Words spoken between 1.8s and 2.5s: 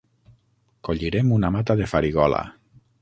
de farigola.